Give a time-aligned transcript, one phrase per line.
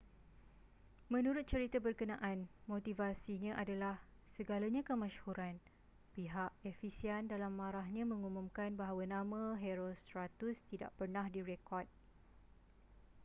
[1.13, 2.39] menurut cerita berkenaan
[2.71, 3.95] motivasinya adalah
[4.37, 5.55] segalanya kemasyhuran
[6.17, 11.85] pihak ephesian dalam marahnya mengumumkan bahwa nama herostratus tidak pernah direkod